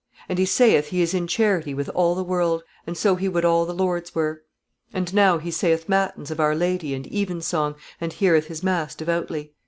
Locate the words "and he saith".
0.27-0.87